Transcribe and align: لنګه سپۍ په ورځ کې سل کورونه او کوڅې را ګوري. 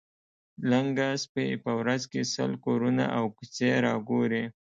لنګه 0.69 1.07
سپۍ 1.23 1.49
په 1.63 1.71
ورځ 1.79 2.01
کې 2.11 2.21
سل 2.33 2.51
کورونه 2.65 3.03
او 3.17 3.23
کوڅې 3.37 3.69
را 3.85 3.93
ګوري. 4.09 4.43